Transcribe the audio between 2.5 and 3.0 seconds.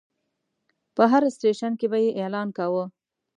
کاوه.